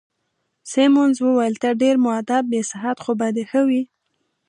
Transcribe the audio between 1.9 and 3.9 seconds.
مودب يې، صحت خو به دي ښه وي؟